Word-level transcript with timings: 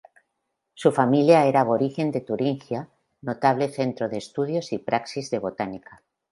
Su 0.73 0.91
familia 0.91 1.45
era 1.45 1.61
aborigen 1.61 2.09
de 2.09 2.21
Turingia, 2.21 2.89
notable 3.21 3.67
centro 3.69 4.09
de 4.09 4.17
estudios 4.17 4.73
y 4.73 4.79
praxis 4.79 5.29
de 5.29 5.37
botánica. 5.37 6.01